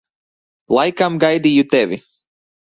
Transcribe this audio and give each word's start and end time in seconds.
Laikam 0.77 1.19
gaidīju 1.25 1.67
tevi. 1.75 2.01